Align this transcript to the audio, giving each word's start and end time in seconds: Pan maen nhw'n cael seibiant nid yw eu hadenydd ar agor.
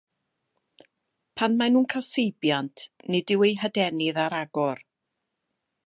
Pan 1.41 1.57
maen 1.59 1.75
nhw'n 1.75 1.85
cael 1.95 2.05
seibiant 2.07 2.87
nid 3.11 3.35
yw 3.37 3.47
eu 3.49 3.53
hadenydd 3.65 4.23
ar 4.27 4.39
agor. 4.41 4.87